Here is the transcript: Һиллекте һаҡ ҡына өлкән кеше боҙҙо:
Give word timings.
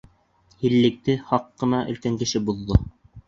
Һиллекте 0.63 1.17
һаҡ 1.27 1.45
ҡына 1.63 1.83
өлкән 1.93 2.17
кеше 2.23 2.41
боҙҙо: 2.49 2.81